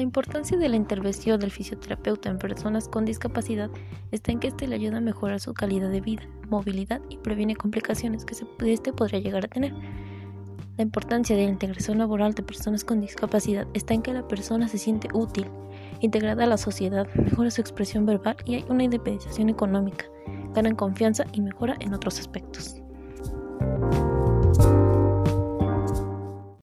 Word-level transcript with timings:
La 0.00 0.04
importancia 0.04 0.56
de 0.56 0.70
la 0.70 0.76
intervención 0.76 1.38
del 1.38 1.50
fisioterapeuta 1.50 2.30
en 2.30 2.38
personas 2.38 2.88
con 2.88 3.04
discapacidad 3.04 3.68
está 4.12 4.32
en 4.32 4.40
que 4.40 4.48
éste 4.48 4.66
le 4.66 4.76
ayuda 4.76 4.96
a 4.96 5.02
mejorar 5.02 5.40
su 5.40 5.52
calidad 5.52 5.90
de 5.90 6.00
vida, 6.00 6.22
movilidad 6.48 7.02
y 7.10 7.18
previene 7.18 7.54
complicaciones 7.54 8.24
que 8.24 8.34
éste 8.72 8.94
podría 8.94 9.20
llegar 9.20 9.44
a 9.44 9.48
tener. 9.48 9.74
La 10.78 10.84
importancia 10.84 11.36
de 11.36 11.44
la 11.44 11.50
integración 11.50 11.98
laboral 11.98 12.32
de 12.32 12.42
personas 12.42 12.82
con 12.82 13.02
discapacidad 13.02 13.66
está 13.74 13.92
en 13.92 14.00
que 14.00 14.14
la 14.14 14.26
persona 14.26 14.68
se 14.68 14.78
siente 14.78 15.08
útil, 15.12 15.44
integrada 16.00 16.44
a 16.44 16.46
la 16.46 16.56
sociedad, 16.56 17.06
mejora 17.16 17.50
su 17.50 17.60
expresión 17.60 18.06
verbal 18.06 18.38
y 18.46 18.54
hay 18.54 18.64
una 18.70 18.84
independización 18.84 19.50
económica, 19.50 20.06
gana 20.54 20.74
confianza 20.74 21.26
y 21.34 21.42
mejora 21.42 21.76
en 21.78 21.92
otros 21.92 22.18
aspectos. 22.18 22.80